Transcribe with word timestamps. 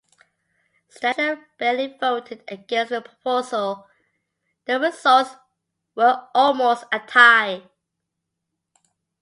Stettler 0.89 1.45
barely 1.59 1.95
voted 1.99 2.43
against 2.47 2.89
the 2.89 3.03
proposal, 3.03 3.87
the 4.65 4.79
results 4.79 5.35
were 5.93 6.27
almost 6.33 6.85
a 6.91 7.01
tie. 7.01 7.69